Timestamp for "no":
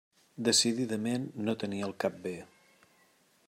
1.49-1.55